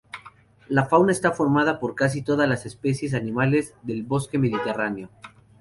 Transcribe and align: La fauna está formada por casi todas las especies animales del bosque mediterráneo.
La 0.67 0.87
fauna 0.87 1.11
está 1.11 1.31
formada 1.31 1.79
por 1.79 1.93
casi 1.93 2.23
todas 2.23 2.49
las 2.49 2.65
especies 2.65 3.13
animales 3.13 3.75
del 3.83 4.01
bosque 4.01 4.39
mediterráneo. 4.39 5.09